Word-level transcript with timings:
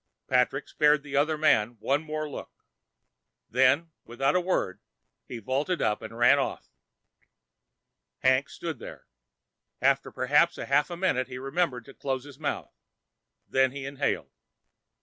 Patrick 0.27 0.67
spared 0.67 1.03
the 1.03 1.15
other 1.15 1.37
man 1.37 1.77
one 1.79 2.01
more 2.01 2.27
look. 2.27 2.51
Then, 3.51 3.91
without 4.03 4.35
a 4.35 4.41
word, 4.41 4.81
he 5.27 5.37
vaulted 5.37 5.79
up 5.79 6.01
and 6.01 6.17
ran 6.17 6.39
off. 6.39 6.71
Hank 8.23 8.49
stood 8.49 8.79
there. 8.79 9.05
After 9.79 10.09
perhaps 10.11 10.57
a 10.57 10.65
half 10.65 10.89
minute 10.89 11.27
he 11.27 11.37
remembered 11.37 11.85
to 11.85 11.93
close 11.93 12.23
his 12.23 12.39
mouth 12.39 12.73
when 13.47 13.73
he 13.73 13.85
inhaled. 13.85 14.31